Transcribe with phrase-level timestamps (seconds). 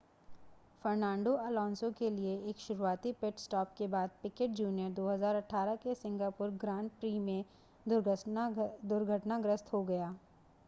[0.81, 6.49] Fernando Alonso के लिए एक शुरुआती पिट स्टॉप के बाद पिकेट जूनियर 2008 के सिंगापुर
[6.61, 7.43] ग्रां प्री में
[7.85, 10.13] दुर्घटनाग्रस्त हो गया